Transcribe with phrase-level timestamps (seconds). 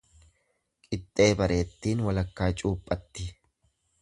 [0.87, 3.29] Qixxee bareettiin walakkaa cuuphatti.